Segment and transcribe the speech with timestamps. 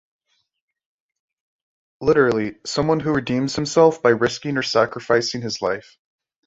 [1.99, 5.95] Literally, someone who redeems himself by risking or sacrificing his life.